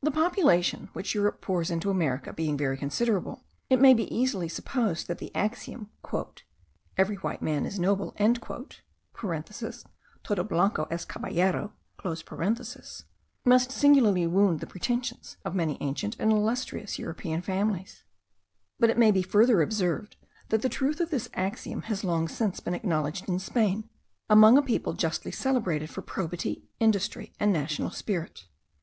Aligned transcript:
The 0.00 0.12
population 0.12 0.88
which 0.94 1.12
Europe 1.14 1.40
pours 1.42 1.68
into 1.70 1.90
America 1.90 2.32
being 2.32 2.56
very 2.56 2.76
considerable, 2.78 3.44
it 3.68 3.80
may 3.82 3.92
easily 3.92 4.46
be 4.46 4.50
supposed, 4.50 5.08
that 5.08 5.18
the 5.18 5.30
axiom, 5.34 5.90
'every 6.96 7.16
white 7.16 7.42
man 7.42 7.66
is 7.66 7.78
noble' 7.80 8.12
(todo 8.12 8.72
blanco 10.44 10.84
es 10.92 11.04
caballero), 11.04 11.72
must 13.44 13.70
singularly 13.72 14.26
wound 14.28 14.60
the 14.60 14.66
pretensions 14.68 15.36
of 15.44 15.54
many 15.56 15.76
ancient 15.80 16.14
and 16.20 16.30
illustrious 16.32 16.98
European 17.00 17.42
families. 17.42 18.04
But 18.78 18.88
it 18.90 18.96
may 18.98 19.10
be 19.10 19.22
further 19.22 19.60
observed, 19.60 20.16
that 20.50 20.62
the 20.62 20.68
truth 20.70 21.00
of 21.00 21.10
this 21.10 21.28
axiom 21.34 21.82
has 21.82 22.04
long 22.04 22.26
since 22.28 22.60
been 22.60 22.74
acknowledged 22.74 23.28
in 23.28 23.38
Spain, 23.40 23.90
among 24.30 24.56
a 24.56 24.62
people 24.62 24.92
justly 24.94 25.32
celebrated 25.32 25.90
for 25.90 26.00
probity, 26.00 26.68
industry, 26.78 27.32
and 27.40 27.52
national 27.52 27.90
spirit. 27.90 28.46